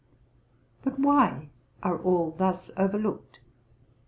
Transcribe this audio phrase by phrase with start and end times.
[0.81, 1.49] But why
[1.83, 3.39] are all thus overlooked?